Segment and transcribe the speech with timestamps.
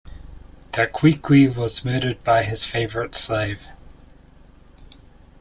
[0.73, 3.67] Daqiqi was murdered by his favorite slave.